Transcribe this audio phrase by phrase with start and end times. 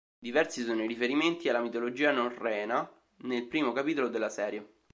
[0.17, 4.67] Diversi sono i riferimenti alla mitologia norrena nel primo capitolo della serie.